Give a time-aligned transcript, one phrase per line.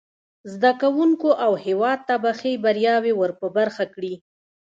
[0.51, 4.13] زده کوونکو او هیواد ته به ښې بریاوې ور په برخه کړي.